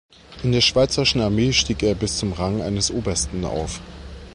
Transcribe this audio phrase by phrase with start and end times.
[0.41, 3.79] In der schweizerischen Armee stieg er bis zum Rang eines Obersten auf.